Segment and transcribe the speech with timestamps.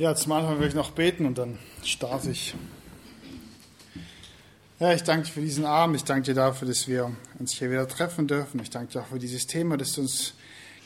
[0.00, 2.54] Ja, zum Anfang will ich noch beten und dann starte ich.
[4.78, 5.94] Ja, ich danke dir für diesen Abend.
[5.94, 8.60] Ich danke dir dafür, dass wir uns hier wieder treffen dürfen.
[8.60, 10.32] Ich danke dir auch für dieses Thema, das du uns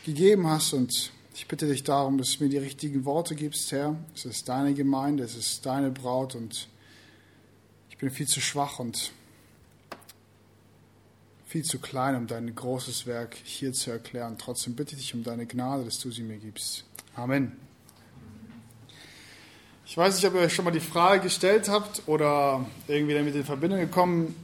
[0.04, 0.72] gegeben hast.
[0.72, 3.94] Und ich bitte dich darum, dass du mir die richtigen Worte gibst, Herr.
[4.16, 6.66] Es ist deine Gemeinde, es ist deine Braut und
[7.90, 9.12] ich bin viel zu schwach und
[11.46, 14.38] viel zu klein, um dein großes Werk hier zu erklären.
[14.38, 16.84] Trotzdem bitte ich dich um deine Gnade, dass du sie mir gibst.
[17.14, 17.63] Amen.
[19.86, 23.34] Ich weiß nicht, ob ihr euch schon mal die Frage gestellt habt oder irgendwie damit
[23.34, 24.34] in Verbindung gekommen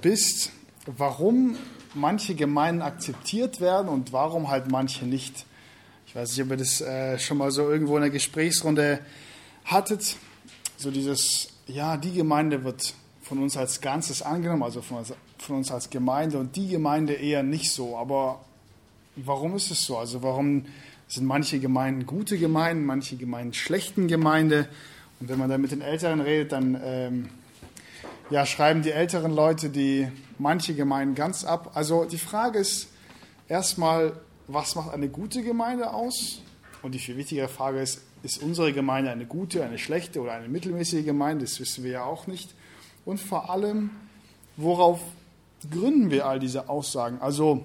[0.00, 0.52] bist,
[0.86, 1.56] warum
[1.92, 5.44] manche Gemeinden akzeptiert werden und warum halt manche nicht.
[6.06, 9.00] Ich weiß nicht, ob ihr das äh, schon mal so irgendwo in der Gesprächsrunde
[9.66, 10.16] hattet.
[10.78, 15.56] So dieses, ja, die Gemeinde wird von uns als Ganzes angenommen, also von uns, von
[15.56, 17.98] uns als Gemeinde und die Gemeinde eher nicht so.
[17.98, 18.40] Aber
[19.16, 19.98] warum ist es so?
[19.98, 20.64] Also warum
[21.14, 24.68] sind manche Gemeinden gute Gemeinden, manche Gemeinden schlechten Gemeinde.
[25.20, 27.28] Und wenn man dann mit den Älteren redet, dann ähm,
[28.30, 31.72] ja, schreiben die älteren Leute die manche Gemeinden ganz ab.
[31.74, 32.88] Also die Frage ist
[33.48, 34.12] erstmal,
[34.48, 36.40] was macht eine gute Gemeinde aus?
[36.82, 40.48] Und die viel wichtigere Frage ist, ist unsere Gemeinde eine gute, eine schlechte oder eine
[40.48, 41.44] mittelmäßige Gemeinde?
[41.44, 42.54] Das wissen wir ja auch nicht.
[43.04, 43.90] Und vor allem,
[44.56, 45.00] worauf
[45.70, 47.18] gründen wir all diese Aussagen?
[47.20, 47.64] Also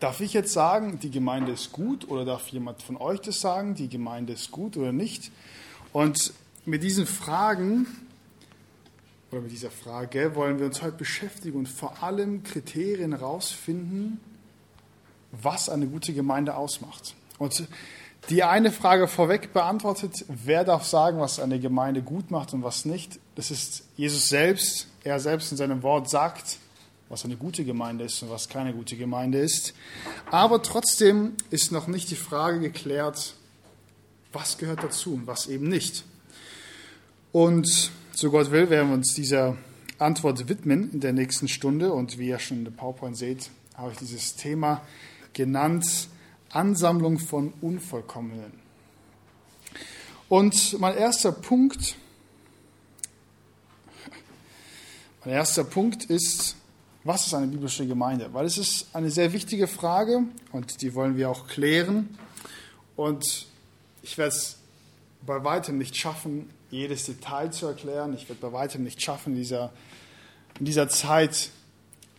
[0.00, 3.74] Darf ich jetzt sagen, die Gemeinde ist gut oder darf jemand von euch das sagen,
[3.74, 5.30] die Gemeinde ist gut oder nicht?
[5.92, 6.34] Und
[6.66, 7.86] mit diesen Fragen
[9.30, 14.20] oder mit dieser Frage wollen wir uns heute beschäftigen und vor allem Kriterien herausfinden,
[15.32, 17.14] was eine gute Gemeinde ausmacht.
[17.38, 17.66] Und
[18.28, 22.84] die eine Frage vorweg beantwortet, wer darf sagen, was eine Gemeinde gut macht und was
[22.84, 23.18] nicht?
[23.34, 24.88] Das ist Jesus selbst.
[25.04, 26.58] Er selbst in seinem Wort sagt,
[27.08, 29.74] was eine gute Gemeinde ist und was keine gute Gemeinde ist.
[30.30, 33.34] Aber trotzdem ist noch nicht die Frage geklärt,
[34.32, 36.04] was gehört dazu und was eben nicht.
[37.32, 39.56] Und so Gott will, werden wir uns dieser
[39.98, 41.92] Antwort widmen in der nächsten Stunde.
[41.92, 44.82] Und wie ihr schon in der PowerPoint seht, habe ich dieses Thema
[45.32, 46.08] genannt,
[46.50, 48.52] Ansammlung von Unvollkommenen.
[50.28, 51.96] Und mein erster Punkt,
[55.24, 56.55] mein erster Punkt ist,
[57.06, 58.28] was ist eine biblische Gemeinde?
[58.32, 62.18] Weil es ist eine sehr wichtige Frage und die wollen wir auch klären.
[62.96, 63.46] Und
[64.02, 64.56] ich werde es
[65.24, 68.12] bei weitem nicht schaffen, jedes Detail zu erklären.
[68.14, 69.72] Ich werde bei weitem nicht schaffen, in dieser,
[70.58, 71.50] in dieser Zeit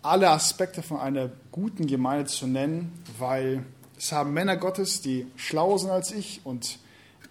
[0.02, 3.66] alle Aspekte von einer guten Gemeinde zu nennen, weil
[3.98, 6.80] es haben Männer Gottes, die schlauer sind als ich und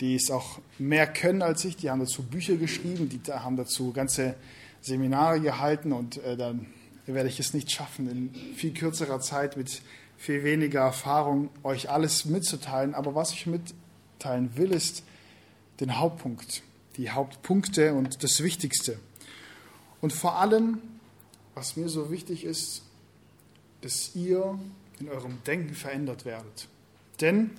[0.01, 3.93] die es auch mehr können als ich, die haben dazu Bücher geschrieben, die haben dazu
[3.93, 4.35] ganze
[4.83, 6.67] Seminare gehalten und äh, dann
[7.15, 9.83] werde ich es nicht schaffen, in viel kürzerer Zeit mit
[10.17, 12.95] viel weniger Erfahrung euch alles mitzuteilen.
[12.95, 15.05] Aber was ich mitteilen will, ist
[15.81, 16.63] den Hauptpunkt,
[16.97, 18.99] die Hauptpunkte und das Wichtigste.
[20.01, 20.79] Und vor allem,
[21.55, 22.83] was mir so wichtig ist,
[23.83, 24.59] dass ihr
[24.99, 26.69] in eurem Denken verändert werdet.
[27.21, 27.51] Denn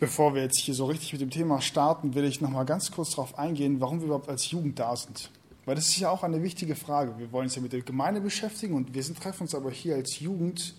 [0.00, 2.90] bevor wir jetzt hier so richtig mit dem Thema starten, will ich noch mal ganz
[2.90, 5.30] kurz darauf eingehen, warum wir überhaupt als Jugend da sind.
[5.64, 7.18] Weil das ist ja auch eine wichtige Frage.
[7.18, 9.94] Wir wollen uns ja mit der Gemeinde beschäftigen und wir sind, treffen uns aber hier
[9.94, 10.74] als Jugend.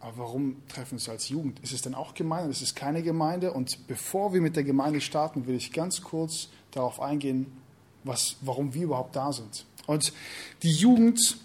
[0.00, 1.60] Aber warum treffen wir uns als Jugend?
[1.60, 2.50] Ist es denn auch Gemeinde?
[2.50, 3.52] Ist es keine Gemeinde?
[3.52, 7.46] Und bevor wir mit der Gemeinde starten, will ich ganz kurz darauf eingehen,
[8.04, 9.66] was, warum wir überhaupt da sind.
[9.86, 10.12] Und
[10.62, 11.38] die Jugend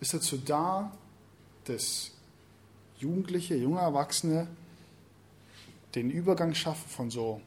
[0.00, 0.92] ist dazu da,
[1.64, 2.12] dass
[2.98, 4.48] Jugendliche, junge Erwachsene
[5.94, 7.40] den Übergang schaffen von so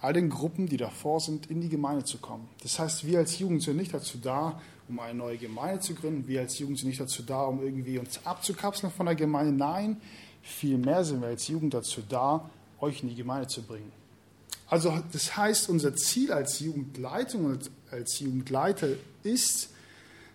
[0.00, 2.48] all den Gruppen, die davor sind, in die Gemeinde zu kommen.
[2.62, 6.26] Das heißt, wir als Jugend sind nicht dazu da, um eine neue Gemeinde zu gründen.
[6.26, 9.52] Wir als Jugend sind nicht dazu da, um irgendwie uns abzukapseln von der Gemeinde.
[9.52, 10.00] Nein,
[10.42, 12.48] vielmehr sind wir als Jugend dazu da,
[12.80, 13.92] euch in die Gemeinde zu bringen.
[14.68, 18.88] Also das heißt, unser Ziel als Jugendleitung und als Jugendleiter
[19.22, 19.70] ist,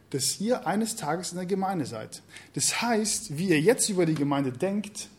[0.10, 2.22] dass ihr eines Tages in der Gemeinde seid.
[2.54, 5.10] Das heißt, wie ihr jetzt über die Gemeinde denkt,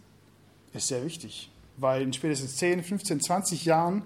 [0.73, 4.03] ist sehr wichtig, weil in spätestens 10, 15, 20 Jahren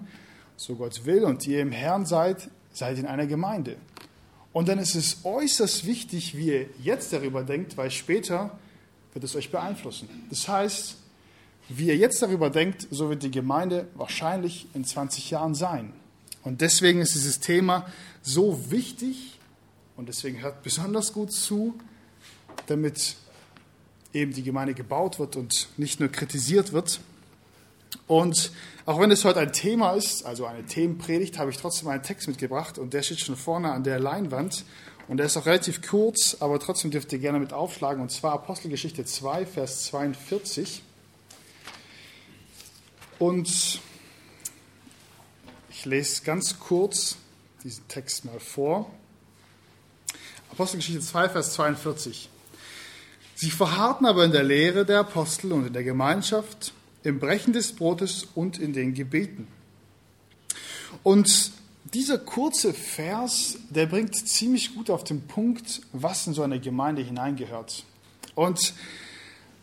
[0.59, 3.77] so Gott will, und ihr im Herrn seid, seid in einer Gemeinde.
[4.51, 8.59] Und dann ist es äußerst wichtig, wie ihr jetzt darüber denkt, weil später
[9.13, 10.09] wird es euch beeinflussen.
[10.29, 10.97] Das heißt,
[11.69, 15.93] wie ihr jetzt darüber denkt, so wird die Gemeinde wahrscheinlich in 20 Jahren sein.
[16.43, 17.87] Und deswegen ist dieses Thema
[18.21, 19.39] so wichtig
[19.95, 21.73] und deswegen hört besonders gut zu,
[22.65, 23.15] damit
[24.13, 26.99] eben die Gemeinde gebaut wird und nicht nur kritisiert wird.
[28.07, 28.51] Und
[28.85, 32.27] auch wenn es heute ein Thema ist, also eine Themenpredigt, habe ich trotzdem einen Text
[32.27, 34.65] mitgebracht und der steht schon vorne an der Leinwand.
[35.07, 38.01] Und der ist auch relativ kurz, aber trotzdem dürft ihr gerne mit aufschlagen.
[38.01, 40.83] Und zwar Apostelgeschichte 2, Vers 42.
[43.17, 43.81] Und
[45.79, 47.15] Ich lese ganz kurz
[47.63, 48.91] diesen Text mal vor.
[50.51, 52.29] Apostelgeschichte 2, Vers 42.
[53.35, 57.73] Sie verharrten aber in der Lehre der Apostel und in der Gemeinschaft, im Brechen des
[57.73, 59.47] Brotes und in den Gebeten.
[61.03, 61.51] Und
[61.93, 67.01] dieser kurze Vers, der bringt ziemlich gut auf den Punkt, was in so eine Gemeinde
[67.01, 67.83] hineingehört.
[68.35, 68.73] Und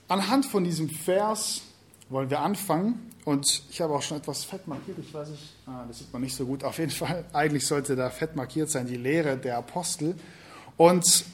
[0.08, 1.62] anhand von diesem Vers
[2.08, 3.10] wollen wir anfangen.
[3.24, 4.98] Und ich habe auch schon etwas fett markiert.
[5.00, 6.62] Ich weiß nicht, ah, das sieht man nicht so gut.
[6.62, 10.14] Auf jeden Fall, eigentlich sollte da fett markiert sein, die Lehre der Apostel.
[10.76, 11.24] Und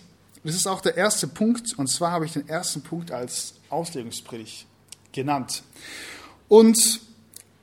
[0.43, 1.79] das ist auch der erste Punkt.
[1.79, 4.67] Und zwar habe ich den ersten Punkt als Auslegungspredigt
[5.13, 5.63] genannt.
[6.49, 7.01] Und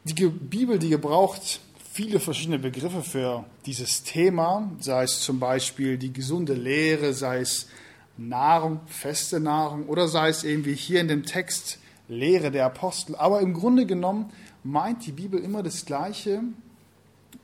[0.03, 1.59] die Bibel, die gebraucht
[1.91, 7.67] viele verschiedene Begriffe für dieses Thema, sei es zum Beispiel die gesunde Lehre, sei es
[8.17, 13.15] Nahrung, feste Nahrung oder sei es eben wie hier in dem Text Lehre der Apostel.
[13.15, 14.31] Aber im Grunde genommen
[14.63, 16.41] meint die Bibel immer das Gleiche.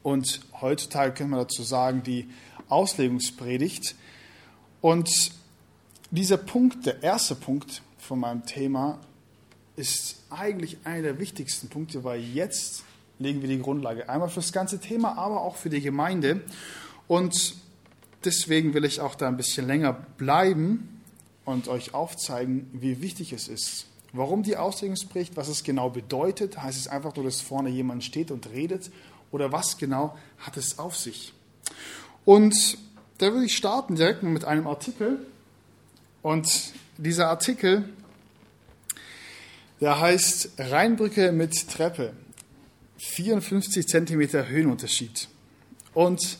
[0.03, 2.27] Und heutzutage können wir dazu sagen, die
[2.69, 3.95] Auslegungspredigt.
[4.81, 5.31] Und
[6.11, 8.99] dieser Punkt, der erste Punkt von meinem Thema,
[9.75, 12.83] ist eigentlich einer der wichtigsten Punkte, weil jetzt
[13.19, 16.41] legen wir die Grundlage einmal für das ganze Thema, aber auch für die Gemeinde.
[17.07, 17.55] Und
[18.23, 21.01] deswegen will ich auch da ein bisschen länger bleiben
[21.43, 26.79] und euch aufzeigen, wie wichtig es ist, Warum die Auslegungspredigt, was es genau bedeutet, heißt
[26.79, 28.89] es einfach nur, dass vorne jemand steht und redet
[29.29, 31.33] oder was genau hat es auf sich?
[32.23, 32.77] Und
[33.17, 35.25] da würde ich starten direkt mit einem Artikel
[36.21, 36.47] und
[36.97, 37.89] dieser Artikel,
[39.81, 42.13] der heißt Rheinbrücke mit Treppe,
[42.97, 45.27] 54 Zentimeter Höhenunterschied.
[45.93, 46.37] Und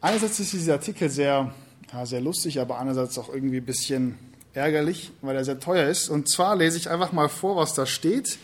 [0.00, 1.54] einerseits ist dieser Artikel sehr,
[1.92, 4.18] ja, sehr lustig, aber andererseits auch irgendwie ein bisschen
[4.52, 6.08] ärgerlich, weil er sehr teuer ist.
[6.08, 8.38] Und zwar lese ich einfach mal vor, was da steht.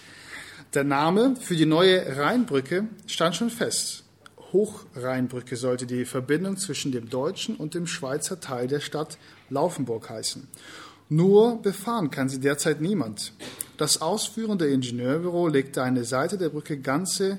[0.74, 4.04] Der Name für die neue Rheinbrücke stand schon fest.
[4.52, 10.48] Hochrheinbrücke sollte die Verbindung zwischen dem deutschen und dem Schweizer Teil der Stadt Laufenburg heißen.
[11.08, 13.32] Nur befahren kann sie derzeit niemand.
[13.80, 17.38] Das ausführende Ingenieurbüro legte eine Seite der Brücke ganze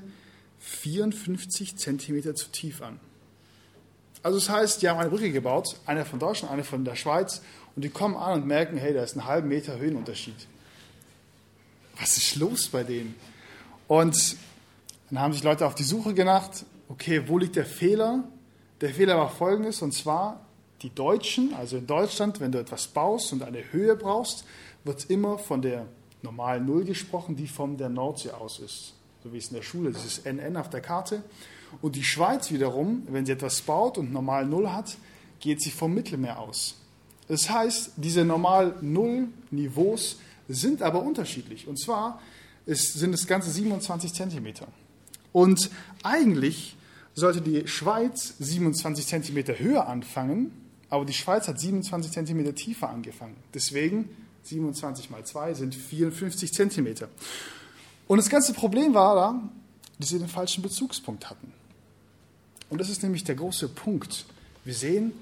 [0.58, 3.00] 54 Zentimeter zu tief an.
[4.24, 7.44] Also das heißt, die haben eine Brücke gebaut, eine von Deutschland, eine von der Schweiz,
[7.76, 10.48] und die kommen an und merken, hey, da ist ein halben Meter Höhenunterschied.
[12.00, 13.14] Was ist los bei denen?
[13.88, 14.36] Und
[15.12, 18.24] dann haben sich Leute auf die Suche gemacht, okay, wo liegt der Fehler?
[18.82, 20.44] Der Fehler war folgendes, und zwar
[20.82, 24.44] die Deutschen, also in Deutschland, wenn du etwas baust und eine Höhe brauchst,
[24.84, 25.86] wird immer von der
[26.24, 28.94] normalen Null gesprochen, die von der Nordsee aus ist.
[29.24, 31.24] So wie es in der Schule, das ist NN auf der Karte.
[31.82, 34.98] Und die Schweiz wiederum, wenn sie etwas baut und normal Null hat,
[35.40, 36.76] geht sie vom Mittelmeer aus.
[37.28, 40.20] Das heißt, diese normal Null-Niveaus
[40.50, 41.68] sind aber unterschiedlich.
[41.68, 42.22] Und zwar
[42.66, 44.68] ist, sind das Ganze 27 Zentimeter.
[45.32, 45.70] Und
[46.04, 46.76] eigentlich
[47.14, 50.52] sollte die Schweiz 27 Zentimeter höher anfangen,
[50.90, 53.38] aber die Schweiz hat 27 Zentimeter tiefer angefangen.
[53.54, 54.10] Deswegen
[54.44, 57.10] 27 mal 2 sind 54 Zentimeter.
[58.08, 59.42] Und das ganze Problem war da,
[60.00, 61.54] dass sie den falschen Bezugspunkt hatten.
[62.70, 64.26] Und das ist nämlich der große Punkt.
[64.64, 65.14] Wir sehen,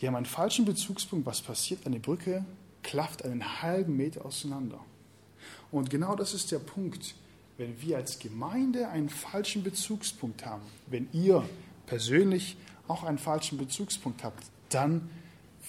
[0.00, 1.26] die haben einen falschen Bezugspunkt.
[1.26, 1.86] Was passiert?
[1.86, 2.44] Eine Brücke
[2.82, 4.78] klafft einen halben Meter auseinander.
[5.70, 7.14] Und genau das ist der Punkt.
[7.56, 11.48] Wenn wir als Gemeinde einen falschen Bezugspunkt haben, wenn ihr
[11.86, 12.56] persönlich
[12.88, 15.08] auch einen falschen Bezugspunkt habt, dann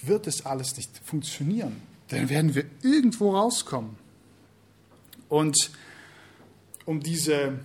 [0.01, 1.81] wird es alles nicht funktionieren.
[2.09, 3.97] Dann werden wir irgendwo rauskommen.
[5.27, 5.71] Und
[6.85, 7.59] um diese,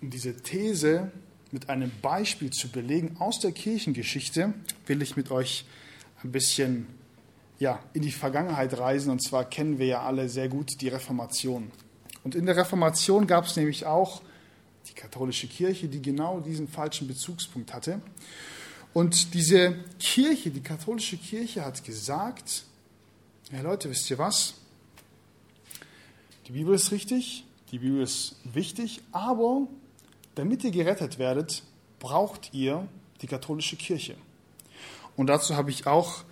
[0.00, 1.10] um diese These
[1.50, 4.52] mit einem Beispiel zu belegen aus der Kirchengeschichte,
[4.86, 5.64] will ich mit euch
[6.22, 6.86] ein bisschen
[7.58, 9.10] ja, in die Vergangenheit reisen.
[9.10, 11.70] Und zwar kennen wir ja alle sehr gut die Reformation.
[12.24, 14.22] Und in der Reformation gab es nämlich auch
[14.88, 18.00] die katholische Kirche, die genau diesen falschen Bezugspunkt hatte.
[18.92, 22.64] Und diese Kirche, die katholische Kirche hat gesagt,
[23.50, 24.54] ja Leute, wisst ihr was?
[26.46, 29.66] Die Bibel ist richtig, die Bibel ist wichtig, aber
[30.34, 31.62] damit ihr gerettet werdet,
[31.98, 32.86] braucht ihr
[33.20, 34.16] die katholische Kirche.
[35.16, 36.24] Und dazu habe ich auch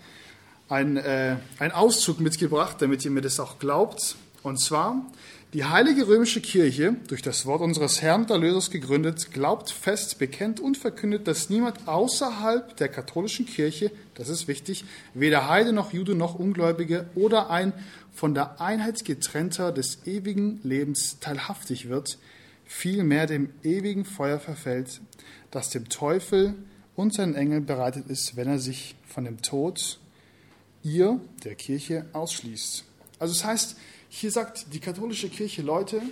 [0.69, 4.17] einen, äh, einen Auszug mitgebracht, damit ihr mir das auch glaubt.
[4.43, 5.05] Und zwar,
[5.53, 10.61] die Heilige Römische Kirche, durch das Wort unseres Herrn und Erlösers gegründet, glaubt fest, bekennt
[10.61, 16.15] und verkündet, dass niemand außerhalb der katholischen Kirche, das ist wichtig, weder Heide noch Jude
[16.15, 17.73] noch Ungläubige oder ein
[18.13, 22.19] von der Einheit getrennter des ewigen Lebens teilhaftig wird,
[22.65, 25.01] vielmehr dem ewigen Feuer verfällt,
[25.51, 26.55] das dem Teufel
[26.95, 29.99] und seinen Engeln bereitet ist, wenn er sich von dem Tod
[30.85, 32.85] ihr, der Kirche, ausschließt.
[33.19, 33.77] Also das heißt,
[34.11, 36.03] hier sagt die katholische Kirche, Leute,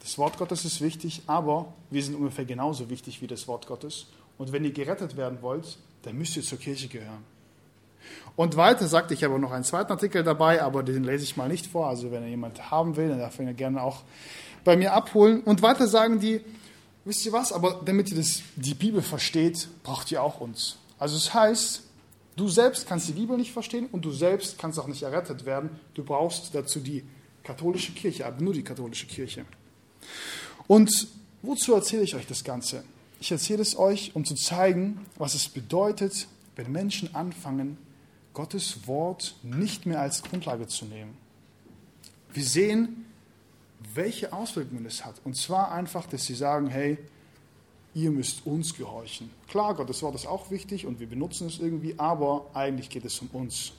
[0.00, 4.06] Das Wort Gottes ist wichtig, aber wir sind ungefähr genauso wichtig wie das Wort Gottes.
[4.38, 7.24] Und wenn ihr gerettet werden wollt, dann müsst ihr zur Kirche gehören.
[8.36, 11.48] Und weiter sagte ich aber noch einen zweiten Artikel dabei, aber den lese ich mal
[11.48, 11.88] nicht vor.
[11.88, 14.02] Also wenn er jemand haben will, dann darf er ihn gerne auch
[14.62, 15.40] bei mir abholen.
[15.40, 16.40] Und weiter sagen die,
[17.04, 20.76] wisst ihr was, aber damit ihr das, die Bibel versteht, braucht ihr auch uns.
[20.98, 21.82] Also es heißt,
[22.36, 25.70] du selbst kannst die Bibel nicht verstehen und du selbst kannst auch nicht errettet werden.
[25.94, 27.04] Du brauchst dazu die
[27.42, 29.44] katholische Kirche, aber nur die katholische Kirche.
[30.66, 31.08] Und
[31.42, 32.84] wozu erzähle ich euch das Ganze?
[33.20, 37.78] Ich erzähle es euch, um zu zeigen, was es bedeutet, wenn Menschen anfangen,
[38.34, 41.16] Gottes Wort nicht mehr als Grundlage zu nehmen.
[42.32, 43.06] Wir sehen,
[43.94, 45.14] welche Auswirkungen es hat.
[45.24, 46.98] Und zwar einfach, dass sie sagen, hey,
[47.96, 49.30] ihr müsst uns gehorchen.
[49.48, 53.18] Klar, Gottes Wort ist auch wichtig und wir benutzen es irgendwie, aber eigentlich geht es
[53.20, 53.72] um uns.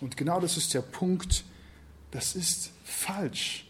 [0.00, 1.44] Und genau das ist der Punkt,
[2.10, 3.66] das ist falsch.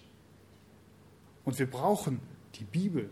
[1.44, 2.20] Und wir brauchen
[2.54, 3.10] die Bibel,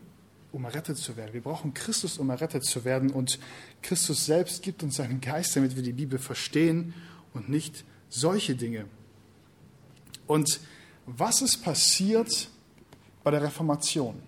[0.52, 1.33] um errettet zu werden.
[1.33, 3.11] Wir brauchen Christus, um errettet zu werden.
[3.11, 3.40] Und
[3.83, 6.95] Christus selbst gibt uns seinen Geist, damit wir die Bibel verstehen
[7.35, 8.85] und nicht solche Dinge.
[10.28, 10.61] Und
[11.07, 12.49] was ist passiert
[13.25, 14.23] bei der Reformation?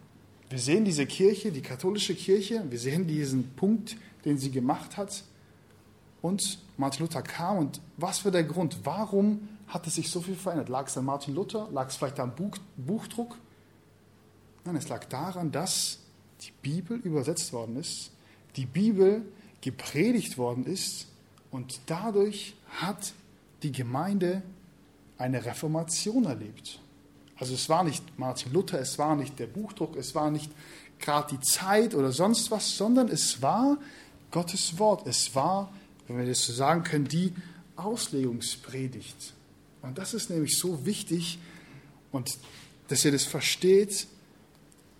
[0.54, 5.24] Wir sehen diese Kirche, die katholische Kirche, wir sehen diesen Punkt, den sie gemacht hat.
[6.22, 7.58] Und Martin Luther kam.
[7.58, 8.78] Und was war der Grund?
[8.84, 10.68] Warum hat es sich so viel verändert?
[10.68, 11.68] Lag es an Martin Luther?
[11.72, 13.36] Lag es vielleicht am Buch, Buchdruck?
[14.64, 15.98] Nein, es lag daran, dass
[16.42, 18.12] die Bibel übersetzt worden ist,
[18.54, 19.22] die Bibel
[19.60, 21.08] gepredigt worden ist
[21.50, 23.12] und dadurch hat
[23.64, 24.44] die Gemeinde
[25.18, 26.78] eine Reformation erlebt.
[27.38, 30.50] Also es war nicht Martin Luther, es war nicht der Buchdruck, es war nicht
[30.98, 33.78] gerade die Zeit oder sonst was, sondern es war
[34.30, 35.06] Gottes Wort.
[35.06, 35.72] Es war,
[36.06, 37.32] wenn wir das so sagen können, die
[37.76, 39.34] Auslegungspredigt.
[39.82, 41.38] Und das ist nämlich so wichtig
[42.12, 42.38] und
[42.88, 44.06] dass ihr das versteht,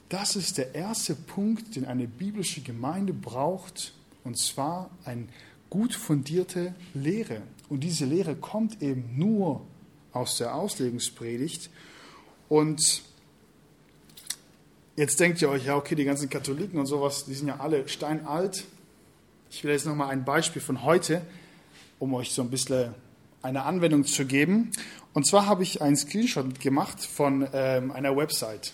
[0.09, 5.29] das ist der erste Punkt, den eine biblische Gemeinde braucht, und zwar eine
[5.71, 7.43] gut fundierte Lehre.
[7.69, 9.63] Und diese Lehre kommt eben nur
[10.13, 11.71] aus der Auslegungspredigt.
[12.49, 13.03] Und
[14.97, 17.89] jetzt denkt ihr euch, ja, okay, die ganzen Katholiken und sowas, die sind ja alle
[17.89, 18.65] steinalt.
[19.51, 21.23] Ich will jetzt nochmal ein Beispiel von heute,
[21.99, 22.95] um euch so ein bisschen
[23.43, 24.71] eine Anwendung zu geben.
[25.13, 28.73] Und zwar habe ich einen Screenshot gemacht von ähm, einer Website.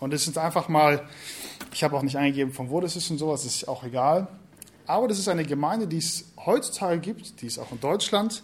[0.00, 1.08] Und es ist einfach mal,
[1.72, 4.28] ich habe auch nicht eingegeben, von wo das ist und sowas, ist auch egal.
[4.86, 8.42] Aber das ist eine Gemeinde, die es heutzutage gibt, die ist auch in Deutschland.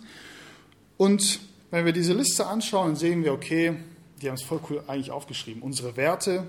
[0.97, 3.77] Und wenn wir diese Liste anschauen, sehen wir, okay,
[4.25, 5.61] die haben es voll cool eigentlich aufgeschrieben.
[5.61, 6.49] Unsere Werte,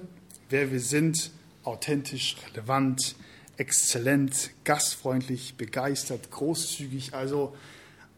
[0.49, 1.31] wer wir sind,
[1.65, 3.15] authentisch, relevant,
[3.57, 7.13] exzellent, gastfreundlich, begeistert, großzügig.
[7.13, 7.53] Also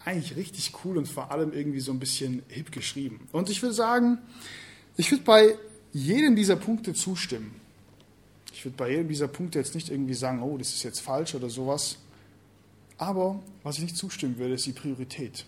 [0.06, 3.28] eigentlich richtig cool und vor allem irgendwie so ein bisschen hip geschrieben.
[3.32, 4.20] Und ich würde sagen,
[4.96, 5.56] ich würde bei
[5.92, 7.60] jedem dieser Punkte zustimmen.
[8.54, 11.34] Ich würde bei jedem dieser Punkte jetzt nicht irgendwie sagen, oh, das ist jetzt falsch
[11.34, 11.98] oder sowas.
[13.00, 15.46] Aber was ich nicht zustimmen würde, ist die Priorität.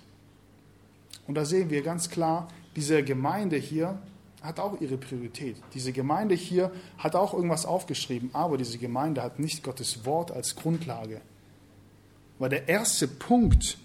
[1.28, 4.00] Und da sehen wir ganz klar, diese Gemeinde hier
[4.42, 5.58] hat auch ihre Priorität.
[5.74, 10.56] Diese Gemeinde hier hat auch irgendwas aufgeschrieben, aber diese Gemeinde hat nicht Gottes Wort als
[10.56, 11.22] Grundlage.
[12.38, 13.78] Weil der erste Punkt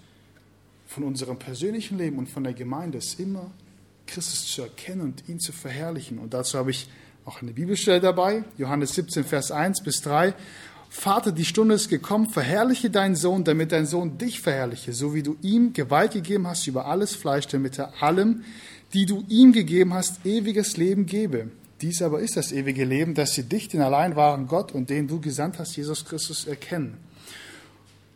[0.86, 3.50] von unserem persönlichen Leben und von der Gemeinde ist immer
[4.06, 6.18] Christus zu erkennen und ihn zu verherrlichen.
[6.18, 6.88] Und dazu habe ich
[7.24, 10.34] auch eine Bibelstelle dabei, Johannes 17, Vers 1 bis 3.
[10.96, 15.24] Vater, die Stunde ist gekommen, verherrliche deinen Sohn, damit dein Sohn dich verherrliche, so wie
[15.24, 18.44] du ihm Gewalt gegeben hast über alles Fleisch, damit er allem,
[18.92, 21.50] die du ihm gegeben hast, ewiges Leben gebe.
[21.80, 25.08] Dies aber ist das ewige Leben, dass sie dich, den allein wahren Gott und den
[25.08, 26.96] du gesandt hast, Jesus Christus, erkennen.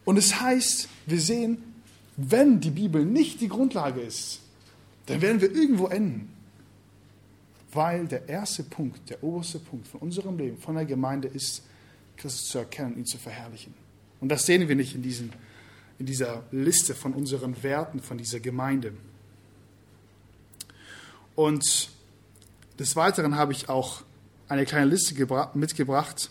[0.05, 1.59] Und es heißt, wir sehen,
[2.17, 4.39] wenn die Bibel nicht die Grundlage ist,
[5.07, 6.33] dann werden wir irgendwo enden.
[7.73, 11.65] Weil der erste Punkt, der oberste Punkt von unserem Leben, von der Gemeinde ist,
[12.19, 13.75] Christus zu erkennen und ihn zu verherrlichen.
[14.21, 15.33] Und das sehen wir nicht in, diesen,
[15.99, 18.93] in dieser Liste von unseren Werten, von dieser Gemeinde.
[21.35, 21.91] Und
[22.79, 24.03] des Weiteren habe ich auch
[24.49, 25.15] eine kleine Liste
[25.55, 26.31] mitgebracht,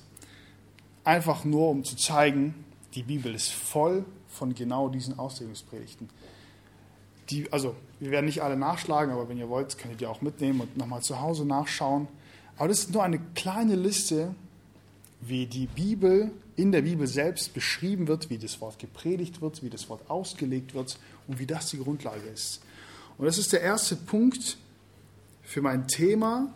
[1.04, 2.54] einfach nur um zu zeigen,
[2.94, 6.10] die Bibel ist voll von genau diesen Auslegungspredigten
[7.30, 10.22] die, also wir werden nicht alle nachschlagen, aber wenn ihr wollt, könnt ihr die auch
[10.22, 12.08] mitnehmen und nochmal zu Hause nachschauen.
[12.58, 14.34] Aber das ist nur eine kleine Liste,
[15.22, 19.70] wie die Bibel in der Bibel selbst beschrieben wird, wie das Wort gepredigt wird, wie
[19.70, 22.62] das Wort ausgelegt wird und wie das die Grundlage ist.
[23.18, 24.58] Und das ist der erste Punkt
[25.44, 26.54] für mein Thema.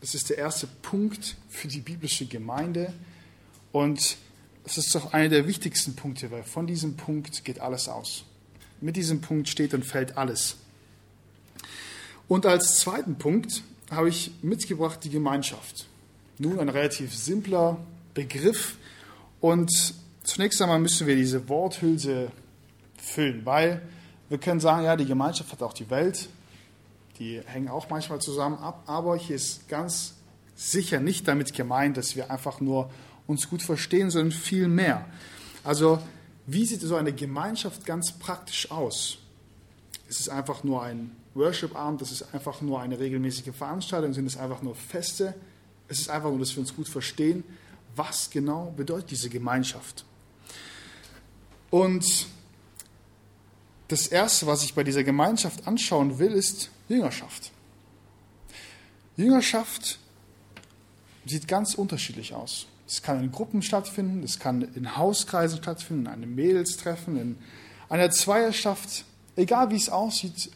[0.00, 2.92] Das ist der erste Punkt für die biblische Gemeinde.
[3.70, 4.16] Und
[4.64, 8.24] das ist doch einer der wichtigsten Punkte, weil von diesem Punkt geht alles aus.
[8.80, 10.56] Mit diesem Punkt steht und fällt alles.
[12.28, 15.86] Und als zweiten Punkt habe ich mitgebracht die Gemeinschaft.
[16.38, 17.78] Nun ein relativ simpler
[18.14, 18.76] Begriff
[19.40, 19.70] und
[20.22, 22.30] zunächst einmal müssen wir diese Worthülse
[22.96, 23.82] füllen, weil
[24.28, 26.28] wir können sagen, ja, die Gemeinschaft hat auch die Welt,
[27.18, 30.14] die hängen auch manchmal zusammen ab, aber hier ist ganz
[30.54, 32.90] sicher nicht damit gemeint, dass wir einfach nur
[33.26, 35.06] uns gut verstehen, sondern viel mehr.
[35.64, 35.98] Also,
[36.46, 39.18] wie sieht so eine Gemeinschaft ganz praktisch aus?
[40.08, 44.36] Ist es einfach nur ein Worship-Abend, ist es einfach nur eine regelmäßige Veranstaltung, sind es
[44.36, 45.34] einfach nur Feste?
[45.88, 47.44] Es ist einfach nur, dass wir uns gut verstehen,
[47.94, 50.04] was genau bedeutet diese Gemeinschaft.
[51.70, 52.26] Und
[53.88, 57.50] das Erste, was ich bei dieser Gemeinschaft anschauen will, ist Jüngerschaft.
[59.16, 59.98] Jüngerschaft
[61.26, 62.66] sieht ganz unterschiedlich aus.
[62.86, 67.38] Es kann in Gruppen stattfinden, es kann in Hauskreisen stattfinden, in einem Mädelstreffen, in
[67.88, 69.04] einer Zweierschaft.
[69.36, 70.50] Egal wie es aussieht,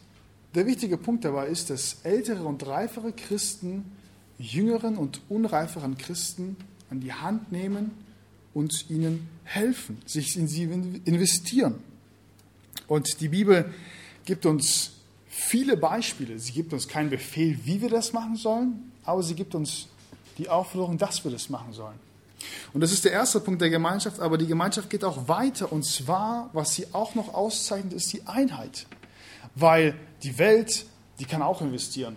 [0.55, 3.93] der wichtige Punkt dabei ist, dass ältere und reifere Christen
[4.38, 6.57] jüngeren und unreiferen Christen
[6.90, 7.90] an die Hand nehmen
[8.55, 10.64] und ihnen helfen, sich in sie
[11.05, 11.75] investieren.
[12.87, 13.73] Und die Bibel
[14.25, 14.93] gibt uns
[15.28, 16.38] viele Beispiele.
[16.38, 19.88] Sie gibt uns keinen Befehl, wie wir das machen sollen, aber sie gibt uns
[20.38, 21.99] die Aufforderung, dass wir das machen sollen.
[22.73, 25.73] Und das ist der erste Punkt der Gemeinschaft, aber die Gemeinschaft geht auch weiter.
[25.73, 28.87] Und zwar, was sie auch noch auszeichnet, ist die Einheit.
[29.55, 30.87] Weil die Welt,
[31.19, 32.16] die kann auch investieren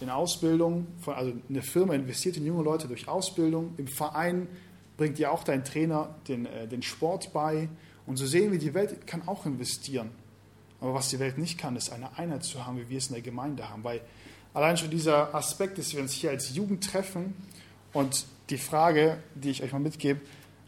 [0.00, 0.86] in Ausbildung.
[1.06, 3.74] Also eine Firma investiert in junge Leute durch Ausbildung.
[3.76, 4.48] Im Verein
[4.96, 7.68] bringt dir auch dein Trainer den, äh, den Sport bei.
[8.06, 10.10] Und so sehen wir, die Welt kann auch investieren.
[10.80, 13.14] Aber was die Welt nicht kann, ist eine Einheit zu haben, wie wir es in
[13.14, 13.82] der Gemeinde haben.
[13.82, 14.00] Weil
[14.54, 17.34] allein schon dieser Aspekt, dass wir uns hier als Jugend treffen
[17.92, 20.20] und die Frage, die ich euch mal mitgebe,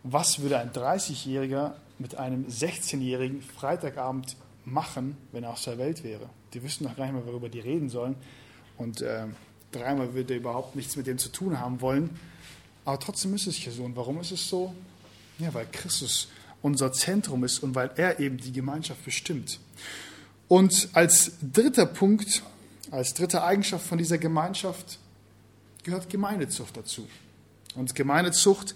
[0.03, 6.29] was würde ein 30-Jähriger mit einem 16-jährigen Freitagabend machen, wenn er aus der Welt wäre?
[6.55, 8.17] Die wüssten noch gar nicht mehr, worüber die reden sollen.
[8.79, 9.27] Und äh,
[9.73, 12.19] dreimal würde er überhaupt nichts mit dem zu tun haben wollen.
[12.85, 13.85] Aber trotzdem ist es hier so.
[13.85, 14.75] Und warum ist es so?
[15.39, 16.29] Ja, weil Christus
[16.63, 19.61] unser Zentrum ist und weil er eben die Gemeinschaft bestimmt.
[20.49, 22.43] Und als dritter Punkt,
[22.91, 24.99] als dritte Eigenschaft von dieser Gemeinschaft
[25.85, 27.07] gehört Gemeindezucht dazu.
[27.75, 28.75] Und Gemeindezucht,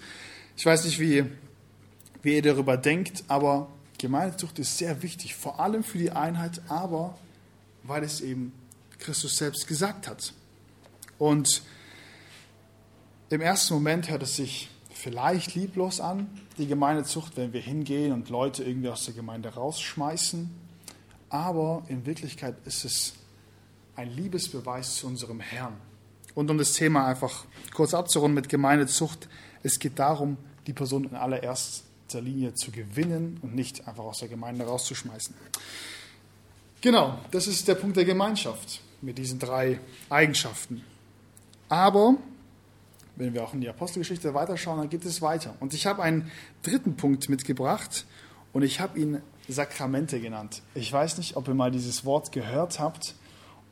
[0.57, 1.24] ich weiß nicht, wie,
[2.22, 7.18] wie ihr darüber denkt, aber Gemeindezucht ist sehr wichtig, vor allem für die Einheit, aber
[7.83, 8.53] weil es eben
[9.03, 10.33] Christus selbst gesagt hat.
[11.19, 11.62] Und
[13.31, 18.29] im ersten Moment hört es sich vielleicht lieblos an, die Gemeindezucht, wenn wir hingehen und
[18.29, 20.51] Leute irgendwie aus der Gemeinde rausschmeißen.
[21.29, 23.15] Aber in Wirklichkeit ist es
[23.97, 25.77] ein Liebesbeweis zu unserem Herrn.
[26.35, 29.29] Und um das Thema einfach kurz abzurunden mit Gemeindezucht,
[29.62, 30.37] es geht darum,
[30.67, 35.35] die Person in allererster Linie zu gewinnen und nicht einfach aus der Gemeinde rauszuschmeißen.
[36.81, 40.83] Genau, das ist der Punkt der Gemeinschaft mit diesen drei Eigenschaften.
[41.69, 42.17] Aber
[43.17, 45.55] wenn wir auch in die Apostelgeschichte weiterschauen, dann geht es weiter.
[45.61, 46.31] Und ich habe einen
[46.62, 48.07] dritten Punkt mitgebracht
[48.53, 50.62] und ich habe ihn Sakramente genannt.
[50.75, 53.15] Ich weiß nicht, ob ihr mal dieses Wort gehört habt.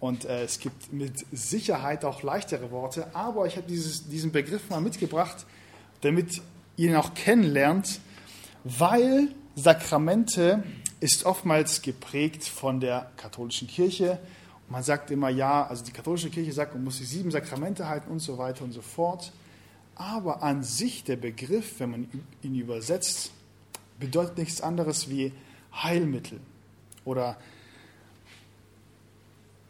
[0.01, 4.81] Und äh, es gibt mit Sicherheit auch leichtere Worte, aber ich habe diesen Begriff mal
[4.81, 5.47] mitgebracht,
[6.01, 6.41] damit
[6.77, 8.01] ihr ihn auch kennenlernt,
[8.65, 10.63] weil Sakramente
[11.01, 14.19] ist oftmals geprägt von der katholischen Kirche.
[14.71, 18.11] Man sagt immer, ja, also die katholische Kirche sagt, man muss die sieben Sakramente halten
[18.11, 19.33] und so weiter und so fort.
[19.97, 22.09] Aber an sich der Begriff, wenn man
[22.43, 23.33] ihn übersetzt,
[23.99, 25.33] bedeutet nichts anderes wie
[25.75, 26.41] Heilmittel
[27.05, 27.37] oder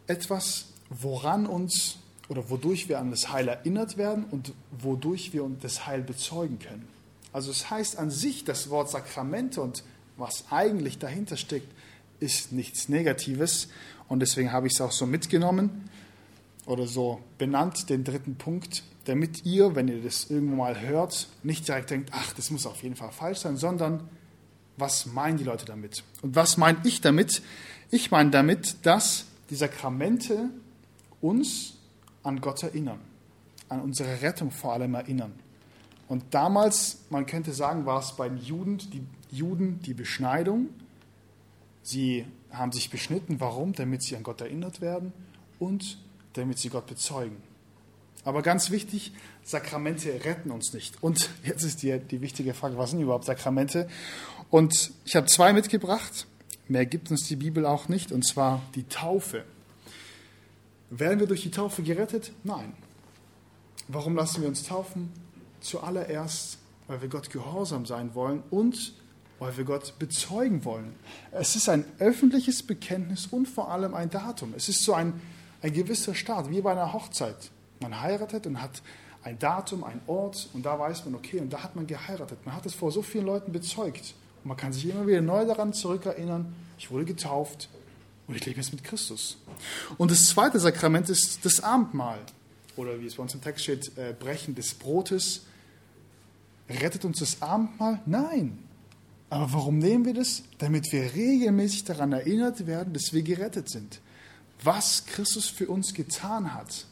[0.07, 1.97] etwas, woran uns
[2.29, 6.87] oder wodurch wir an das Heil erinnert werden und wodurch wir das Heil bezeugen können.
[7.33, 9.83] Also es heißt an sich, das Wort Sakramente und
[10.17, 11.67] was eigentlich dahinter steckt,
[12.19, 13.69] ist nichts Negatives.
[14.11, 15.89] Und deswegen habe ich es auch so mitgenommen
[16.65, 21.65] oder so benannt, den dritten Punkt, damit ihr, wenn ihr das irgendwo mal hört, nicht
[21.65, 24.09] direkt denkt, ach, das muss auf jeden Fall falsch sein, sondern
[24.75, 26.03] was meinen die Leute damit?
[26.21, 27.41] Und was meine ich damit?
[27.89, 30.49] Ich meine damit, dass die Sakramente
[31.21, 31.75] uns
[32.21, 32.99] an Gott erinnern,
[33.69, 35.31] an unsere Rettung vor allem erinnern.
[36.09, 40.67] Und damals, man könnte sagen, war es bei den Juden die, Juden die Beschneidung.
[41.81, 43.39] Sie haben sich beschnitten.
[43.39, 43.73] Warum?
[43.73, 45.13] Damit sie an Gott erinnert werden
[45.59, 45.97] und
[46.33, 47.37] damit sie Gott bezeugen.
[48.23, 51.01] Aber ganz wichtig, Sakramente retten uns nicht.
[51.01, 53.89] Und jetzt ist die, die wichtige Frage, was sind überhaupt Sakramente?
[54.49, 56.27] Und ich habe zwei mitgebracht.
[56.67, 59.43] Mehr gibt uns die Bibel auch nicht, und zwar die Taufe.
[60.89, 62.31] Werden wir durch die Taufe gerettet?
[62.43, 62.73] Nein.
[63.87, 65.11] Warum lassen wir uns taufen?
[65.61, 68.93] Zuallererst, weil wir Gott gehorsam sein wollen und
[69.41, 70.93] weil wir Gott bezeugen wollen.
[71.31, 74.53] Es ist ein öffentliches Bekenntnis und vor allem ein Datum.
[74.55, 75.19] Es ist so ein,
[75.63, 77.49] ein gewisser Start, wie bei einer Hochzeit.
[77.79, 78.83] Man heiratet und hat
[79.23, 82.37] ein Datum, ein Ort und da weiß man, okay, und da hat man geheiratet.
[82.45, 84.13] Man hat es vor so vielen Leuten bezeugt.
[84.43, 87.67] Und man kann sich immer wieder neu daran zurückerinnern, ich wurde getauft
[88.27, 89.37] und ich lebe jetzt mit Christus.
[89.97, 92.19] Und das zweite Sakrament ist das Abendmahl.
[92.75, 95.47] Oder wie es bei uns im Text steht, äh, Brechen des Brotes.
[96.69, 98.01] Rettet uns das Abendmahl?
[98.05, 98.59] Nein.
[99.31, 100.43] Aber warum nehmen wir das?
[100.57, 104.01] Damit wir regelmäßig daran erinnert werden, dass wir gerettet sind.
[104.61, 106.85] Was Christus für uns getan hat.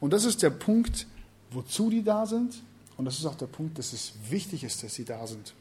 [0.00, 1.06] Und das ist der Punkt,
[1.50, 2.62] wozu die da sind.
[2.96, 5.52] Und das ist auch der Punkt, dass es wichtig ist, dass sie da sind.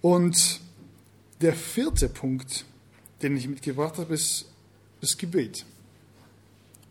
[0.00, 0.60] Und
[1.40, 2.64] der vierte Punkt,
[3.22, 4.46] den ich mitgebracht habe, ist
[5.00, 5.66] das Gebet.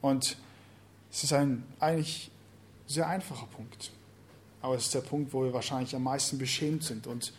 [0.01, 0.35] Und
[1.13, 2.29] es ist ein eigentlich
[2.87, 3.93] sehr einfacher Punkt.
[4.63, 7.05] Aber es ist der Punkt, wo wir wahrscheinlich am meisten beschämt sind.
[7.05, 7.33] Und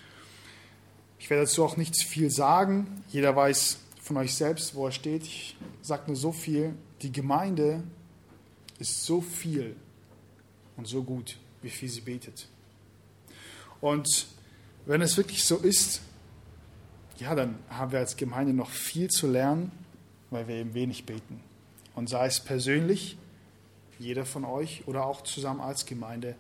[1.19, 3.03] ich werde dazu auch nicht viel sagen.
[3.09, 5.23] Jeder weiß von euch selbst, wo er steht.
[5.23, 6.75] Ich sage nur so viel.
[7.01, 7.83] Die Gemeinde
[8.79, 9.75] ist so viel
[10.77, 12.47] und so gut, wie viel sie betet.
[13.81, 14.27] Und
[14.85, 16.03] wenn es wirklich so ist,
[17.17, 19.73] ja, dann haben wir als Gemeinde noch viel zu lernen,
[20.29, 21.41] weil wir eben wenig beten.
[21.95, 23.17] Und sei es persönlich,
[23.99, 26.35] jeder von euch, oder auch zusammen als Gemeinde,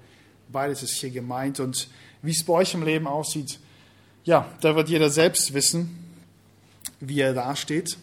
[0.50, 1.61] beides ist hier gemeint.
[1.61, 1.88] Und
[2.22, 3.59] wie es bei euch im Leben aussieht,
[4.24, 5.98] ja, da wird jeder selbst wissen,
[7.00, 7.98] wie er dasteht.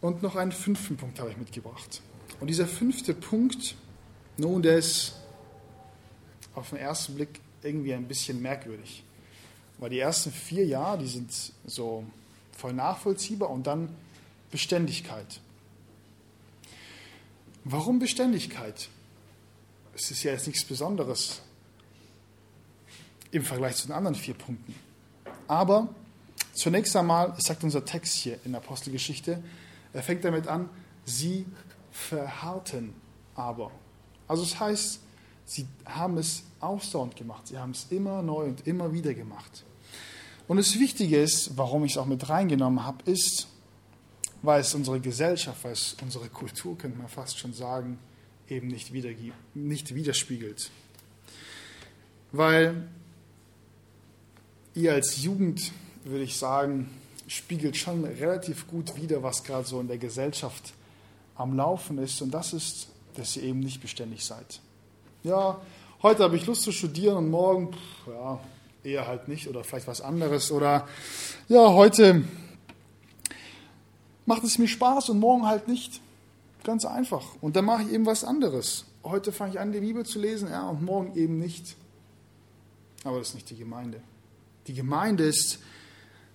[0.00, 2.02] Und noch einen fünften Punkt habe ich mitgebracht.
[2.40, 3.74] Und dieser fünfte Punkt,
[4.36, 5.14] nun, der ist
[6.54, 9.02] auf den ersten Blick irgendwie ein bisschen merkwürdig.
[9.78, 11.32] Weil die ersten vier Jahre, die sind
[11.66, 12.04] so
[12.52, 13.88] voll nachvollziehbar und dann
[14.50, 15.40] Beständigkeit.
[17.64, 18.88] Warum Beständigkeit?
[19.94, 21.40] Es ist ja jetzt nichts Besonderes
[23.30, 24.74] im Vergleich zu den anderen vier Punkten.
[25.46, 25.88] Aber
[26.52, 29.42] zunächst einmal, es sagt unser Text hier in der Apostelgeschichte,
[29.92, 30.68] er fängt damit an,
[31.04, 31.46] sie
[31.92, 32.94] verharrten
[33.34, 33.70] aber.
[34.26, 35.00] Also es das heißt,
[35.46, 39.64] sie haben es ausdauernd gemacht, sie haben es immer neu und immer wieder gemacht.
[40.48, 43.46] Und das Wichtige ist, warum ich es auch mit reingenommen habe, ist,
[44.42, 47.98] weil es unsere Gesellschaft, weil es unsere Kultur, könnte man fast schon sagen,
[48.48, 48.92] eben nicht,
[49.54, 50.70] nicht widerspiegelt.
[52.32, 52.88] Weil
[54.74, 55.72] ihr als Jugend,
[56.04, 56.90] würde ich sagen,
[57.26, 60.74] spiegelt schon relativ gut wider, was gerade so in der Gesellschaft
[61.36, 62.20] am Laufen ist.
[62.22, 64.60] Und das ist, dass ihr eben nicht beständig seid.
[65.22, 65.60] Ja,
[66.02, 68.40] heute habe ich Lust zu studieren und morgen, pff, ja,
[68.82, 70.52] eher halt nicht oder vielleicht was anderes.
[70.52, 70.86] Oder
[71.48, 72.24] ja, heute
[74.26, 76.00] macht es mir Spaß und morgen halt nicht.
[76.64, 77.22] Ganz einfach.
[77.40, 78.86] Und dann mache ich eben was anderes.
[79.04, 81.76] Heute fange ich an, die Bibel zu lesen, ja, und morgen eben nicht.
[83.04, 84.00] Aber das ist nicht die Gemeinde.
[84.66, 85.58] Die Gemeinde ist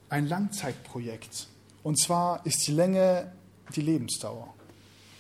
[0.08, 1.48] ein Langzeitprojekt.
[1.84, 3.32] Und zwar ist die Länge
[3.76, 4.54] die Lebensdauer.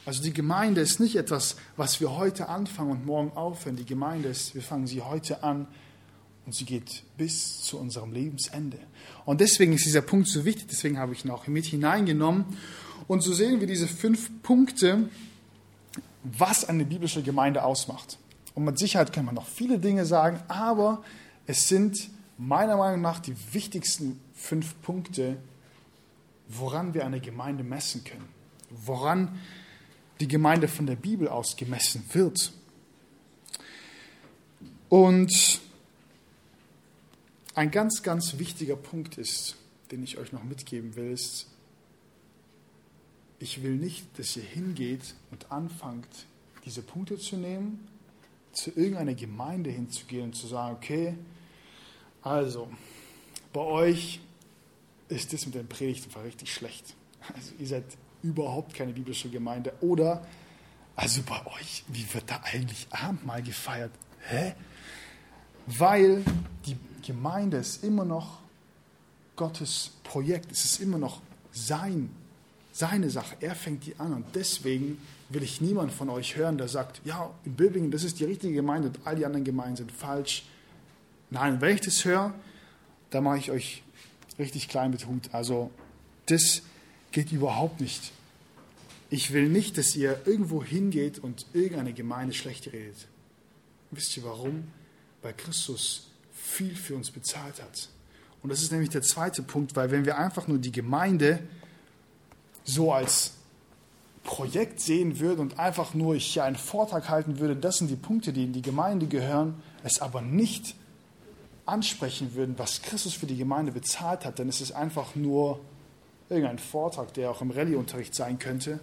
[0.05, 3.75] Also die Gemeinde ist nicht etwas, was wir heute anfangen und morgen aufhören.
[3.75, 5.67] Die Gemeinde ist, wir fangen sie heute an
[6.45, 8.79] und sie geht bis zu unserem Lebensende.
[9.25, 12.45] Und deswegen ist dieser Punkt so wichtig, deswegen habe ich ihn auch mit hineingenommen.
[13.09, 15.09] Und so sehen wir diese fünf Punkte,
[16.21, 18.19] was eine biblische Gemeinde ausmacht.
[18.53, 21.03] Und mit Sicherheit kann man noch viele Dinge sagen, aber
[21.47, 25.37] es sind meiner Meinung nach die wichtigsten fünf Punkte,
[26.49, 28.27] woran wir eine Gemeinde messen können.
[28.69, 29.39] Woran
[30.19, 32.53] die Gemeinde von der Bibel aus gemessen wird.
[34.87, 35.61] Und
[37.55, 39.55] ein ganz, ganz wichtiger Punkt ist,
[39.89, 41.48] den ich euch noch mitgeben will, ist,
[43.39, 46.07] ich will nicht, dass ihr hingeht und anfangt,
[46.65, 47.87] diese Punkte zu nehmen,
[48.51, 51.15] zu irgendeiner Gemeinde hinzugehen und zu sagen, okay,
[52.21, 52.69] also,
[53.53, 54.19] bei euch
[55.07, 56.95] ist das mit den Predigten richtig schlecht.
[57.33, 57.85] Also ihr seid
[58.21, 59.73] überhaupt keine biblische Gemeinde.
[59.81, 60.25] Oder,
[60.95, 63.91] also bei euch, wie wird da eigentlich Abendmahl gefeiert?
[64.27, 64.53] Hä?
[65.65, 66.23] Weil
[66.65, 68.39] die Gemeinde ist immer noch
[69.35, 70.51] Gottes Projekt.
[70.51, 71.21] Es ist immer noch
[71.51, 72.09] sein,
[72.71, 73.35] seine Sache.
[73.39, 74.13] Er fängt die an.
[74.13, 78.19] Und deswegen will ich niemand von euch hören, der sagt, ja, in Böbingen, das ist
[78.19, 80.45] die richtige Gemeinde und all die anderen Gemeinden sind falsch.
[81.29, 82.33] Nein, wenn ich das höre,
[83.11, 83.83] dann mache ich euch
[84.37, 85.29] richtig klein mit Hut.
[85.33, 85.71] Also
[86.27, 86.61] das
[87.11, 88.11] geht überhaupt nicht.
[89.09, 93.07] Ich will nicht, dass ihr irgendwo hingeht und irgendeine Gemeinde schlecht redet.
[93.91, 94.65] Wisst ihr warum?
[95.21, 97.89] Weil Christus viel für uns bezahlt hat.
[98.41, 101.39] Und das ist nämlich der zweite Punkt, weil wenn wir einfach nur die Gemeinde
[102.73, 103.33] so als
[104.23, 107.95] Projekt sehen würden und einfach nur ich hier einen Vortrag halten würde, das sind die
[107.95, 110.75] Punkte, die in die Gemeinde gehören, es aber nicht
[111.65, 115.59] ansprechen würden, was Christus für die Gemeinde bezahlt hat, dann ist es einfach nur
[116.29, 118.79] irgendein Vortrag, der auch im Rallye-Unterricht sein könnte,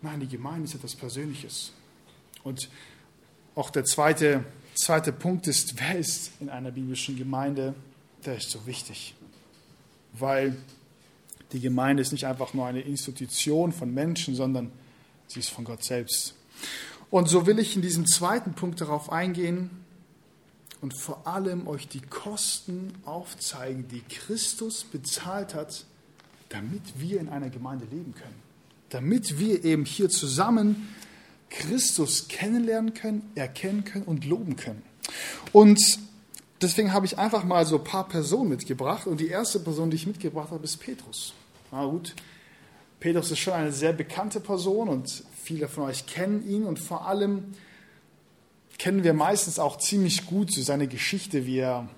[0.00, 1.72] Nein, die Gemeinde ist etwas Persönliches.
[2.44, 2.68] Und
[3.54, 7.74] auch der zweite, zweite Punkt ist, wer ist in einer biblischen Gemeinde?
[8.24, 9.14] Der ist so wichtig.
[10.12, 10.56] Weil
[11.52, 14.70] die Gemeinde ist nicht einfach nur eine Institution von Menschen, sondern
[15.26, 16.34] sie ist von Gott selbst.
[17.10, 19.70] Und so will ich in diesem zweiten Punkt darauf eingehen
[20.80, 25.84] und vor allem euch die Kosten aufzeigen, die Christus bezahlt hat,
[26.50, 28.42] damit wir in einer Gemeinde leben können.
[28.90, 30.88] Damit wir eben hier zusammen
[31.50, 34.82] Christus kennenlernen können, erkennen können und loben können.
[35.52, 35.98] Und
[36.60, 39.06] deswegen habe ich einfach mal so ein paar Personen mitgebracht.
[39.06, 41.34] Und die erste Person, die ich mitgebracht habe, ist Petrus.
[41.70, 42.14] Na gut,
[43.00, 46.64] Petrus ist schon eine sehr bekannte Person und viele von euch kennen ihn.
[46.64, 47.54] Und vor allem
[48.78, 51.88] kennen wir meistens auch ziemlich gut so seine Geschichte, wie er,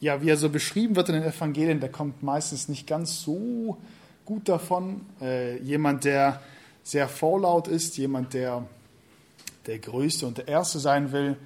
[0.00, 1.80] ja, wie er so beschrieben wird in den Evangelien.
[1.80, 3.76] Der kommt meistens nicht ganz so
[4.24, 5.02] gut davon.
[5.20, 6.42] Äh, jemand, der
[6.82, 8.66] sehr vorlaut ist, jemand, der
[9.66, 11.36] der Größte und der Erste sein will,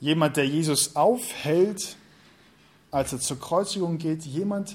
[0.00, 1.96] jemand, der Jesus aufhält,
[2.96, 4.74] als er zur Kreuzigung geht, jemand,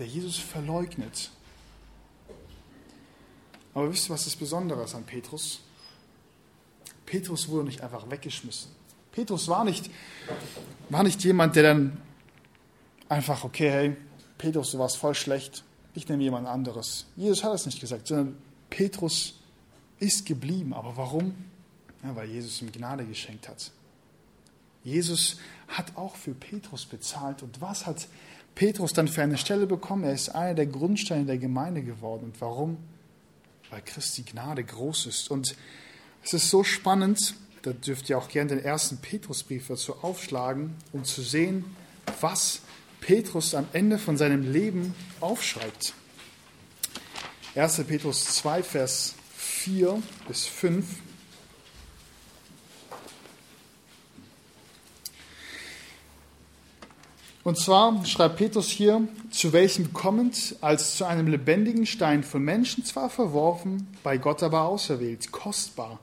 [0.00, 1.30] der Jesus verleugnet.
[3.74, 5.60] Aber wisst ihr, was das Besondere ist an Petrus?
[7.06, 8.72] Petrus wurde nicht einfach weggeschmissen.
[9.12, 9.88] Petrus war nicht,
[10.88, 12.02] war nicht jemand, der dann
[13.08, 13.96] einfach, okay, hey,
[14.36, 15.62] Petrus, du warst voll schlecht,
[15.94, 17.06] ich nehme jemand anderes.
[17.16, 18.36] Jesus hat es nicht gesagt, sondern
[18.68, 19.34] Petrus
[20.00, 20.74] ist geblieben.
[20.74, 21.36] Aber warum?
[22.02, 23.70] Ja, weil Jesus ihm Gnade geschenkt hat.
[24.82, 25.36] Jesus
[25.68, 27.42] hat auch für Petrus bezahlt.
[27.42, 28.08] Und was hat
[28.54, 30.04] Petrus dann für eine Stelle bekommen?
[30.04, 32.24] Er ist einer der Grundsteine der Gemeinde geworden.
[32.24, 32.78] Und warum?
[33.70, 35.30] Weil Christi Gnade groß ist.
[35.30, 35.54] Und
[36.22, 41.04] es ist so spannend, da dürft ihr auch gerne den ersten Petrusbrief dazu aufschlagen, um
[41.04, 41.64] zu sehen,
[42.20, 42.62] was
[43.00, 45.94] Petrus am Ende von seinem Leben aufschreibt.
[47.54, 47.84] 1.
[47.84, 50.86] Petrus 2, Vers 4 bis 5.
[57.42, 62.84] Und zwar schreibt Petrus hier, zu welchem kommend, als zu einem lebendigen Stein von Menschen
[62.84, 66.00] zwar verworfen, bei Gott aber auserwählt, kostbar,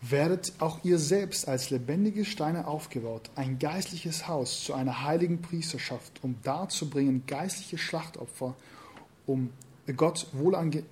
[0.00, 6.12] werdet auch ihr selbst als lebendige Steine aufgebaut, ein geistliches Haus zu einer heiligen Priesterschaft,
[6.22, 8.54] um darzubringen geistliche Schlachtopfer,
[9.26, 9.50] um
[9.96, 10.84] Gott wohlange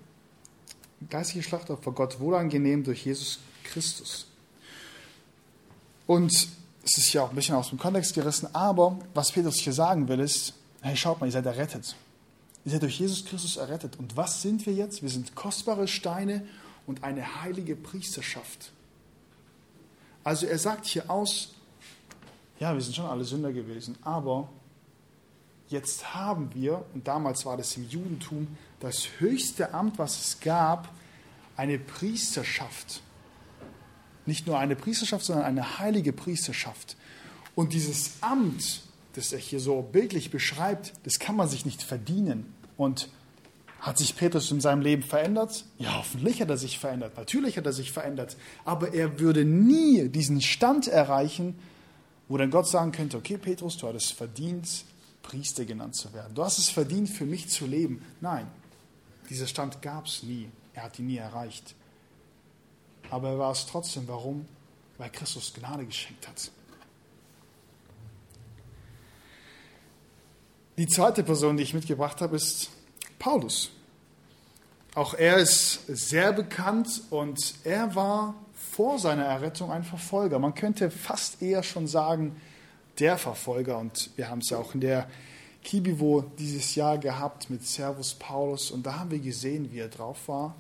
[1.09, 4.27] geistliche Schlachtopfer Gott wohlangenehm durch Jesus Christus.
[6.07, 6.49] Und
[6.87, 10.07] es ist ja auch ein bisschen aus dem Kontext gerissen, aber was Petrus hier sagen
[10.07, 11.97] will, ist, hey, schaut mal, ihr seid errettet.
[12.65, 13.99] Ihr seid durch Jesus Christus errettet.
[13.99, 15.03] Und was sind wir jetzt?
[15.03, 16.47] Wir sind kostbare Steine
[16.87, 18.71] und eine heilige Priesterschaft.
[20.23, 21.55] Also er sagt hier aus,
[22.61, 24.49] ja, wir sind schon alle Sünder gewesen, aber
[25.69, 30.89] jetzt haben wir, und damals war das im Judentum, das höchste Amt, was es gab,
[31.57, 33.03] eine Priesterschaft
[34.27, 36.97] nicht nur eine Priesterschaft, sondern eine heilige Priesterschaft.
[37.55, 38.83] Und dieses Amt,
[39.15, 42.53] das er hier so bildlich beschreibt, das kann man sich nicht verdienen.
[42.77, 43.09] Und
[43.81, 45.65] hat sich Petrus in seinem Leben verändert?
[45.79, 47.17] Ja, hoffentlich hat er sich verändert.
[47.17, 48.37] Natürlich hat er sich verändert.
[48.65, 51.55] Aber er würde nie diesen Stand erreichen,
[52.29, 54.69] wo dann Gott sagen könnte, okay Petrus, du hattest verdient,
[55.23, 56.35] Priester genannt zu werden.
[56.35, 58.03] Du hast es verdient, für mich zu leben.
[58.21, 58.47] Nein,
[59.31, 60.49] dieser Stand gab es nie.
[60.75, 61.75] Er hat ihn nie erreicht
[63.11, 64.07] aber er war es trotzdem.
[64.07, 64.47] Warum?
[64.99, 66.51] Weil Christus Gnade geschenkt hat.
[70.79, 72.71] Die zweite Person, die ich mitgebracht habe, ist
[73.19, 73.71] Paulus.
[74.95, 80.39] Auch er ist sehr bekannt und er war vor seiner Errettung ein Verfolger.
[80.39, 82.41] Man könnte fast eher schon sagen,
[82.99, 83.79] der Verfolger.
[83.79, 85.09] Und wir haben es ja auch in der
[85.63, 90.29] Kibivo dieses Jahr gehabt mit Servus Paulus und da haben wir gesehen, wie er drauf
[90.29, 90.55] war.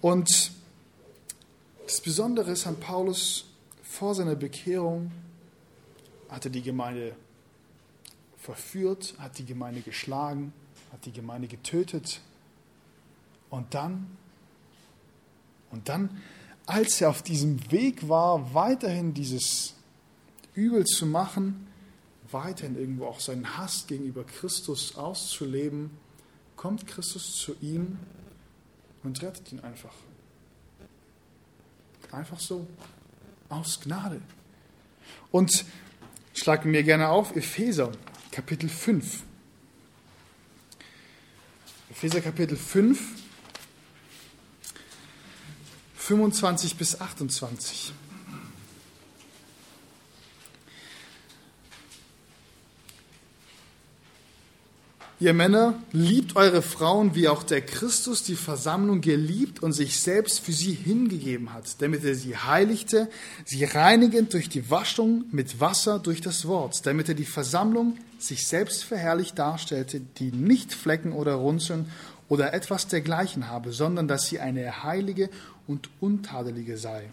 [0.00, 0.52] Und
[1.90, 3.46] das Besondere ist an Paulus,
[3.82, 5.10] vor seiner Bekehrung
[6.28, 7.16] hat er die Gemeinde
[8.38, 10.52] verführt, hat die Gemeinde geschlagen,
[10.92, 12.20] hat die Gemeinde getötet.
[13.50, 14.06] Und dann,
[15.72, 16.22] und dann,
[16.64, 19.74] als er auf diesem Weg war, weiterhin dieses
[20.54, 21.66] Übel zu machen,
[22.30, 25.90] weiterhin irgendwo auch seinen Hass gegenüber Christus auszuleben,
[26.54, 27.98] kommt Christus zu ihm
[29.02, 29.94] und rettet ihn einfach.
[32.12, 32.66] Einfach so.
[33.48, 34.20] Aus Gnade.
[35.30, 35.64] Und
[36.34, 37.92] schlagen mir gerne auf Epheser
[38.30, 39.22] Kapitel 5.
[41.90, 42.98] Epheser Kapitel 5,
[45.96, 47.92] 25 bis 28.
[55.22, 60.40] Ihr Männer, liebt eure Frauen, wie auch der Christus die Versammlung geliebt und sich selbst
[60.40, 63.06] für sie hingegeben hat, damit er sie heiligte,
[63.44, 68.46] sie reinigend durch die Waschung mit Wasser durch das Wort, damit er die Versammlung sich
[68.46, 71.90] selbst verherrlicht darstellte, die nicht Flecken oder Runzeln
[72.30, 75.28] oder etwas dergleichen habe, sondern dass sie eine heilige
[75.66, 77.10] und untadelige sei.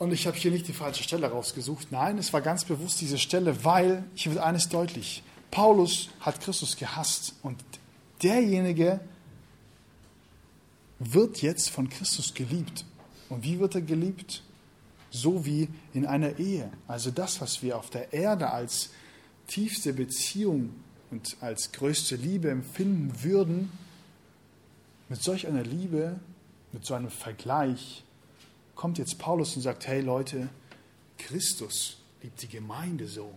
[0.00, 1.92] Und ich habe hier nicht die falsche Stelle rausgesucht.
[1.92, 5.22] Nein, es war ganz bewusst diese Stelle, weil hier wird eines deutlich.
[5.50, 7.62] Paulus hat Christus gehasst und
[8.22, 9.00] derjenige
[11.00, 12.86] wird jetzt von Christus geliebt.
[13.28, 14.42] Und wie wird er geliebt?
[15.10, 16.72] So wie in einer Ehe.
[16.88, 18.92] Also das, was wir auf der Erde als
[19.48, 20.70] tiefste Beziehung
[21.10, 23.70] und als größte Liebe empfinden würden,
[25.10, 26.18] mit solch einer Liebe,
[26.72, 28.02] mit so einem Vergleich,
[28.80, 30.48] kommt jetzt Paulus und sagt, hey Leute,
[31.18, 33.30] Christus liebt die Gemeinde so.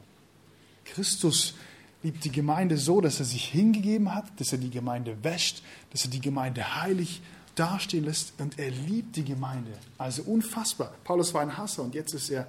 [0.86, 1.56] Christus
[2.01, 6.06] liebt die Gemeinde so, dass er sich hingegeben hat, dass er die Gemeinde wäscht, dass
[6.06, 7.21] er die Gemeinde heilig
[7.56, 9.73] dastehen lässt und er liebt die Gemeinde.
[9.97, 10.93] Also unfassbar.
[11.03, 12.47] Paulus war ein Hasser und jetzt ist er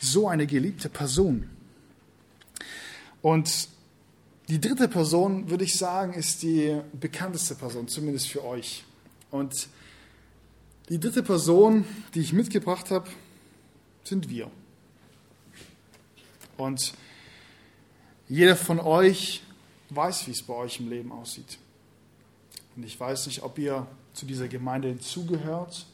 [0.00, 1.50] so eine geliebte Person.
[3.20, 3.68] Und
[4.48, 8.82] die dritte Person, würde ich sagen, ist die bekannteste Person, zumindest für euch.
[9.30, 9.68] Und
[10.88, 13.08] die dritte Person, die ich mitgebracht habe,
[14.04, 14.50] sind wir.
[16.56, 16.94] Und
[18.28, 19.42] jeder von euch
[19.90, 21.58] weiß, wie es bei euch im Leben aussieht.
[22.76, 25.86] Und ich weiß nicht, ob ihr zu dieser Gemeinde hinzugehört.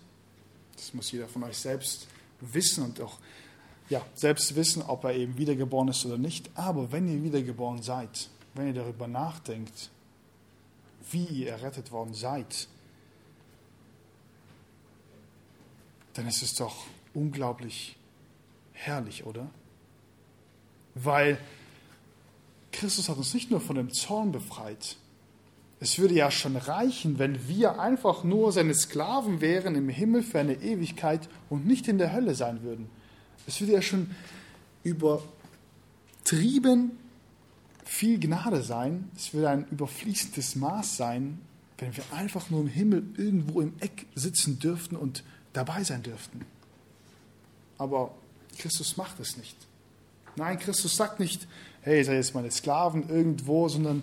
[0.76, 2.06] Das muss jeder von euch selbst
[2.40, 3.18] wissen und auch
[3.88, 6.48] ja, selbst wissen, ob er eben wiedergeboren ist oder nicht.
[6.54, 9.90] Aber wenn ihr wiedergeboren seid, wenn ihr darüber nachdenkt,
[11.10, 12.68] wie ihr errettet worden seid,
[16.14, 17.96] dann ist es doch unglaublich
[18.72, 19.50] herrlich, oder?
[20.94, 21.38] Weil
[22.72, 24.96] Christus hat uns nicht nur von dem Zorn befreit.
[25.80, 30.38] Es würde ja schon reichen, wenn wir einfach nur seine Sklaven wären im Himmel für
[30.38, 32.90] eine Ewigkeit und nicht in der Hölle sein würden.
[33.46, 34.10] Es würde ja schon
[34.84, 35.30] übertrieben
[37.84, 39.10] viel Gnade sein.
[39.16, 41.40] Es würde ein überfließendes Maß sein,
[41.78, 46.44] wenn wir einfach nur im Himmel irgendwo im Eck sitzen dürften und dabei sein dürften.
[47.78, 48.14] Aber
[48.58, 49.56] Christus macht es nicht.
[50.36, 51.46] Nein, Christus sagt nicht,
[51.82, 54.02] hey, seid jetzt meine Sklaven irgendwo, sondern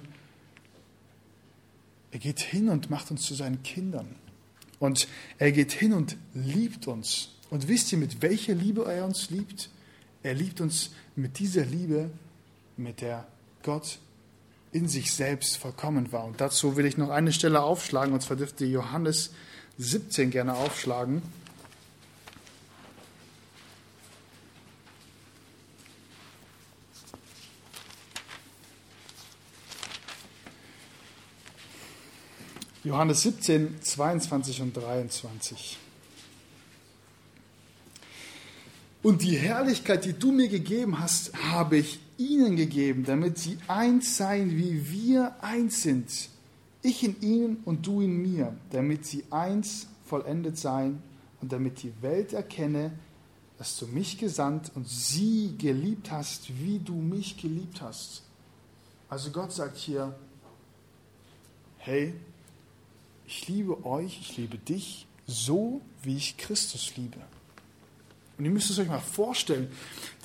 [2.11, 4.15] er geht hin und macht uns zu seinen Kindern.
[4.79, 5.07] Und
[5.37, 7.29] er geht hin und liebt uns.
[7.49, 9.69] Und wisst ihr, mit welcher Liebe er uns liebt?
[10.23, 12.09] Er liebt uns mit dieser Liebe,
[12.75, 13.25] mit der
[13.63, 13.99] Gott
[14.71, 16.25] in sich selbst vollkommen war.
[16.25, 19.31] Und dazu will ich noch eine Stelle aufschlagen, und zwar dürfte Johannes
[19.77, 21.21] 17 gerne aufschlagen.
[32.83, 35.77] Johannes 17, 22 und 23.
[39.03, 44.17] Und die Herrlichkeit, die du mir gegeben hast, habe ich ihnen gegeben, damit sie eins
[44.17, 46.09] seien, wie wir eins sind
[46.87, 51.01] ich in ihnen und du in mir, damit sie eins vollendet seien
[51.41, 52.91] und damit die Welt erkenne,
[53.57, 58.23] dass du mich gesandt und sie geliebt hast, wie du mich geliebt hast.
[59.09, 60.15] Also Gott sagt hier,
[61.77, 62.13] hey,
[63.25, 67.19] ich liebe euch, ich liebe dich so, wie ich Christus liebe.
[68.37, 69.69] Und ihr müsst es euch mal vorstellen,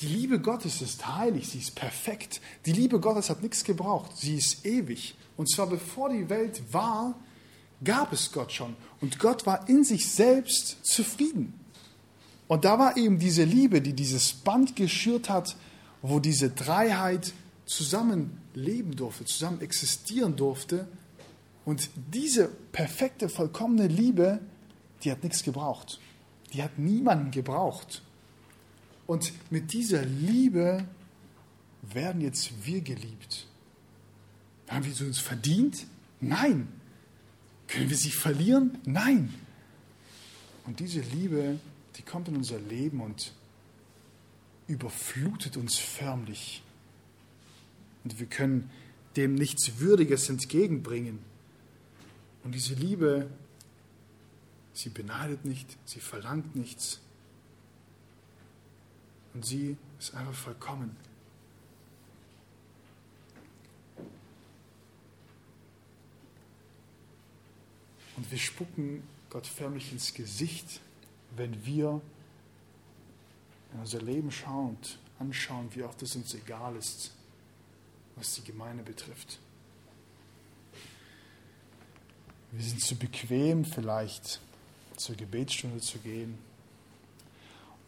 [0.00, 2.40] die Liebe Gottes ist heilig, sie ist perfekt.
[2.66, 5.14] Die Liebe Gottes hat nichts gebraucht, sie ist ewig.
[5.36, 7.14] Und zwar bevor die Welt war,
[7.82, 8.76] gab es Gott schon.
[9.00, 11.54] Und Gott war in sich selbst zufrieden.
[12.48, 15.56] Und da war eben diese Liebe, die dieses Band geschürt hat,
[16.02, 17.32] wo diese Dreiheit
[17.64, 20.86] zusammen leben durfte, zusammen existieren durfte.
[21.64, 24.40] Und diese perfekte, vollkommene Liebe,
[25.02, 25.98] die hat nichts gebraucht.
[26.52, 28.02] Die hat niemanden gebraucht.
[29.06, 30.84] Und mit dieser Liebe
[31.82, 33.46] werden jetzt wir geliebt.
[34.68, 35.86] Haben wir sie uns verdient?
[36.20, 36.68] Nein.
[37.68, 38.78] Können wir sie verlieren?
[38.84, 39.34] Nein.
[40.64, 41.58] Und diese Liebe,
[41.96, 43.32] die kommt in unser Leben und
[44.68, 46.62] überflutet uns förmlich.
[48.04, 48.70] Und wir können
[49.16, 51.18] dem nichts Würdiges entgegenbringen.
[52.44, 53.28] Und diese Liebe,
[54.72, 57.00] sie beneidet nicht, sie verlangt nichts.
[59.34, 60.96] Und sie ist einfach vollkommen.
[68.16, 70.80] Und wir spucken Gott förmlich ins Gesicht,
[71.34, 72.00] wenn wir
[73.72, 77.12] in unser Leben schauen und anschauen, wie oft es uns egal ist,
[78.16, 79.38] was die Gemeinde betrifft.
[82.50, 84.40] Wir sind zu bequem vielleicht
[85.02, 86.38] zur Gebetsstunde zu gehen.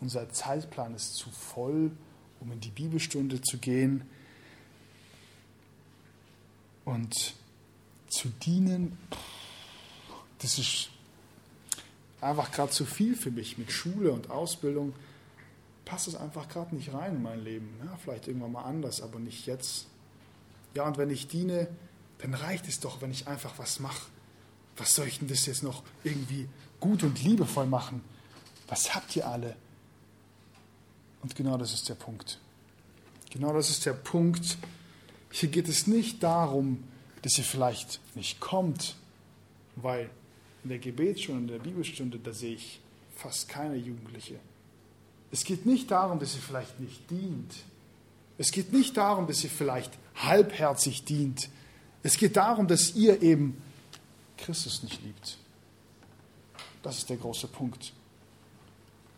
[0.01, 1.91] Unser Zeitplan ist zu voll,
[2.41, 4.03] um in die Bibelstunde zu gehen
[6.85, 7.35] und
[8.09, 8.99] zu dienen.
[10.41, 10.91] Das ist
[12.21, 14.93] einfach gerade zu viel für mich mit Schule und Ausbildung.
[15.85, 17.69] Passt es einfach gerade nicht rein in mein Leben.
[17.85, 19.87] Ja, vielleicht irgendwann mal anders, aber nicht jetzt.
[20.75, 21.69] Ja, und wenn ich diene,
[22.19, 24.03] dann reicht es doch, wenn ich einfach was mache
[24.77, 26.49] was soll ich denn das jetzt noch irgendwie
[26.81, 28.03] gut und liebevoll machen?
[28.69, 29.57] Was habt ihr alle?
[31.23, 32.39] Und genau das ist der Punkt.
[33.31, 34.59] Genau das ist der Punkt.
[35.31, 36.85] Hier geht es nicht darum,
[37.23, 38.95] dass ihr vielleicht nicht kommt,
[39.77, 40.11] weil
[40.63, 42.81] in der Gebetsstunde, in der Bibelstunde, da sehe ich
[43.17, 44.39] fast keine Jugendliche.
[45.31, 47.55] Es geht nicht darum, dass ihr vielleicht nicht dient.
[48.39, 51.49] Es geht nicht darum, dass ihr vielleicht halbherzig dient.
[52.03, 53.61] Es geht darum, dass ihr eben
[54.37, 55.39] Christus nicht liebt.
[56.85, 57.95] Das ist der große Punkt.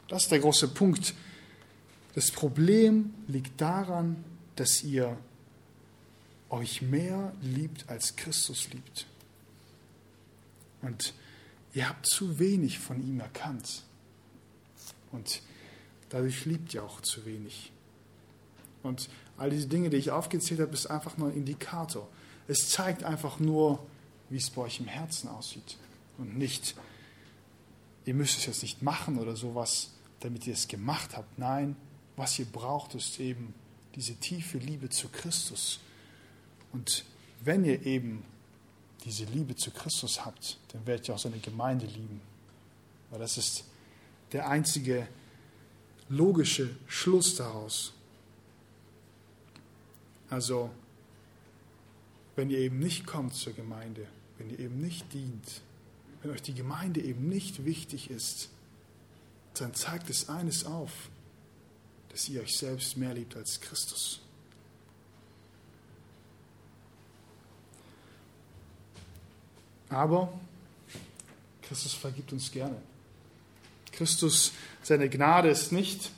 [0.06, 1.14] Das ist der große Punkt.
[2.14, 5.18] Das Problem liegt daran, dass ihr
[6.48, 9.06] euch mehr liebt, als Christus liebt.
[10.80, 11.12] Und
[11.74, 13.82] ihr habt zu wenig von ihm erkannt.
[15.10, 15.42] Und
[16.10, 17.72] dadurch liebt ihr auch zu wenig.
[18.84, 19.08] Und
[19.38, 22.06] all diese Dinge, die ich aufgezählt habe, ist einfach nur ein Indikator.
[22.46, 23.84] Es zeigt einfach nur,
[24.30, 25.78] wie es bei euch im Herzen aussieht.
[26.16, 26.76] Und nicht,
[28.06, 29.90] ihr müsst es jetzt nicht machen oder sowas,
[30.20, 31.38] damit ihr es gemacht habt.
[31.38, 31.76] Nein,
[32.16, 33.52] was ihr braucht, ist eben
[33.94, 35.80] diese tiefe Liebe zu Christus.
[36.72, 37.04] Und
[37.42, 38.24] wenn ihr eben
[39.04, 42.20] diese Liebe zu Christus habt, dann werdet ihr auch seine Gemeinde lieben.
[43.10, 43.64] Weil das ist
[44.32, 45.06] der einzige
[46.08, 47.92] logische Schluss daraus.
[50.30, 50.70] Also,
[52.34, 54.06] wenn ihr eben nicht kommt zur Gemeinde,
[54.38, 55.62] wenn ihr eben nicht dient,
[56.26, 58.48] wenn euch die Gemeinde eben nicht wichtig ist,
[59.54, 60.90] dann zeigt es eines auf,
[62.08, 64.20] dass ihr euch selbst mehr liebt als Christus.
[69.88, 70.32] Aber
[71.62, 72.82] Christus vergibt uns gerne.
[73.92, 74.50] Christus,
[74.82, 76.10] seine Gnade ist nicht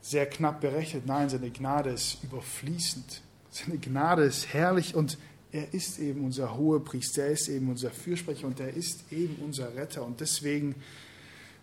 [0.00, 3.20] sehr knapp berechnet, nein, seine Gnade ist überfließend.
[3.50, 5.18] Seine Gnade ist herrlich und
[5.52, 9.74] er ist eben unser Hohepriester, er ist eben unser Fürsprecher und er ist eben unser
[9.74, 10.04] Retter.
[10.04, 10.74] Und deswegen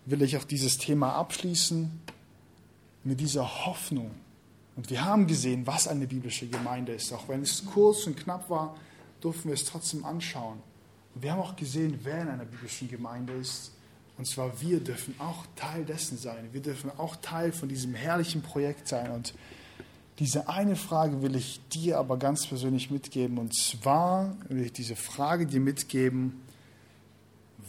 [0.06, 1.92] will ich auch dieses Thema abschließen
[3.04, 4.12] mit dieser Hoffnung.
[4.76, 7.14] Und wir haben gesehen, was eine biblische Gemeinde ist.
[7.14, 8.76] Auch wenn es kurz und knapp war,
[9.22, 10.60] durften wir es trotzdem anschauen.
[11.14, 13.72] Und wir haben auch gesehen, wer in einer biblischen Gemeinde ist.
[14.18, 16.50] Und zwar wir dürfen auch Teil dessen sein.
[16.52, 19.12] Wir dürfen auch Teil von diesem herrlichen Projekt sein.
[19.12, 19.34] Und
[20.20, 23.38] diese eine Frage will ich dir aber ganz persönlich mitgeben.
[23.38, 26.42] Und zwar will ich diese Frage dir mitgeben,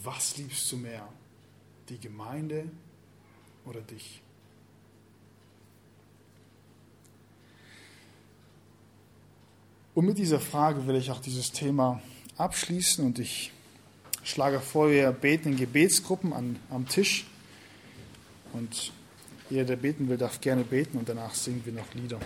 [0.02, 1.08] was liebst du mehr?
[1.88, 2.70] Die Gemeinde
[3.64, 4.20] oder dich?
[9.94, 12.02] Und mit dieser Frage will ich auch dieses Thema
[12.36, 13.52] abschließen und ich
[14.24, 17.26] schlage vor, wir beten in Gebetsgruppen an, am Tisch
[18.52, 18.92] und
[19.54, 22.18] jeder, der beten will, darf gerne beten und danach singen wir noch Lieder.